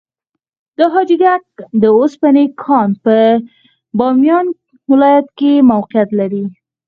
د 0.77 0.79
حاجي 0.93 1.17
ګک 1.23 1.43
د 1.81 1.83
وسپنې 1.99 2.45
کان 2.61 2.89
په 3.03 3.17
بامیان 3.97 4.45
ولایت 4.91 5.27
کې 5.37 5.51
موقعیت 5.71 6.09
لري. 6.19 6.45